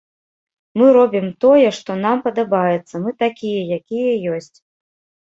[0.79, 4.55] Мы робім тое, што нам падабаецца, мы такія, якія ёсць.